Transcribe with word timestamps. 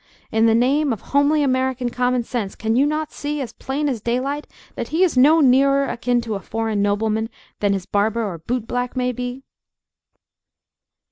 In 0.31 0.47
the 0.47 0.55
name 0.55 0.91
of 0.91 1.01
homely 1.01 1.43
American 1.43 1.89
common 1.91 2.23
sense, 2.23 2.55
can 2.55 2.75
you 2.75 2.87
not 2.87 3.11
see, 3.11 3.39
as 3.39 3.53
plain 3.53 3.87
as 3.87 4.01
daylight, 4.01 4.47
that 4.73 4.87
he 4.87 5.03
is 5.03 5.15
no 5.15 5.41
nearer 5.41 5.87
akin 5.87 6.21
to 6.21 6.33
a 6.33 6.39
foreign 6.39 6.81
nobleman 6.81 7.29
than 7.59 7.73
his 7.73 7.85
barber 7.85 8.25
or 8.25 8.39
boot 8.39 8.65
black 8.65 8.95
may 8.95 9.11
be?" 9.11 9.43